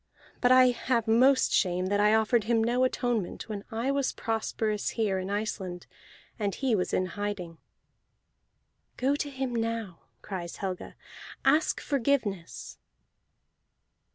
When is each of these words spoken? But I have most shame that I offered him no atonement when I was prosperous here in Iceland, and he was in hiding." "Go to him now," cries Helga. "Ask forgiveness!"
But 0.41 0.51
I 0.51 0.69
have 0.69 1.07
most 1.07 1.51
shame 1.53 1.85
that 1.85 1.99
I 1.99 2.15
offered 2.15 2.45
him 2.45 2.63
no 2.63 2.83
atonement 2.85 3.47
when 3.47 3.63
I 3.69 3.91
was 3.91 4.13
prosperous 4.13 4.89
here 4.97 5.19
in 5.19 5.29
Iceland, 5.29 5.85
and 6.39 6.55
he 6.55 6.73
was 6.73 6.91
in 6.91 7.05
hiding." 7.05 7.59
"Go 8.97 9.15
to 9.15 9.29
him 9.29 9.53
now," 9.53 9.99
cries 10.23 10.55
Helga. 10.55 10.95
"Ask 11.45 11.79
forgiveness!" 11.79 12.79